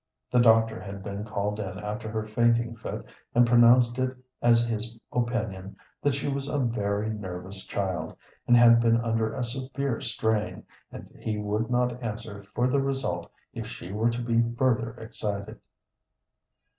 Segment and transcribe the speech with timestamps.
[0.31, 3.05] The doctor had been called in after her fainting fit,
[3.35, 8.17] and pronounced it as his opinion that she was a very nervous child,
[8.47, 13.31] and had been under a severe strain, and he would not answer for the result
[13.53, 15.59] if she were to be further excited.